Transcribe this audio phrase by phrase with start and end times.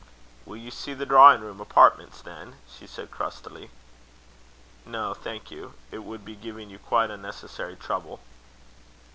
[0.45, 3.69] "Will you see the drawing room apartments, then?" she said, crustily.
[4.83, 5.75] "No, thank you.
[5.91, 8.19] It would be giving you quite unnecessary trouble."